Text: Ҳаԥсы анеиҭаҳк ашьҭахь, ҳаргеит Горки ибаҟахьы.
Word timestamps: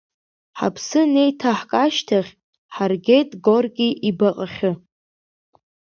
Ҳаԥсы 0.59 0.99
анеиҭаҳк 1.07 1.71
ашьҭахь, 1.83 2.31
ҳаргеит 2.73 3.29
Горки 3.45 3.89
ибаҟахьы. 4.09 4.71